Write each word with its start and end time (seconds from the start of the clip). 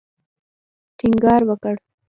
ټینګار 0.97 1.41
وکړ. 1.47 1.75